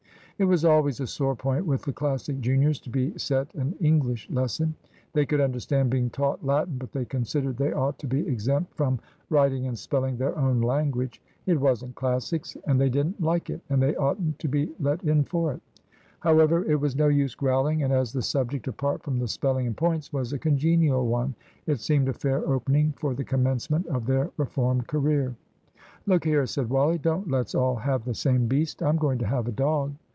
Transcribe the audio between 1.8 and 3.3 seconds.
the Classic juniors to be